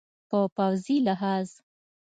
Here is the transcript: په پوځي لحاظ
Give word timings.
په 0.29 0.37
پوځي 0.55 0.97
لحاظ 1.07 1.47